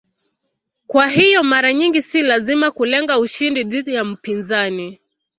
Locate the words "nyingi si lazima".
1.73-2.71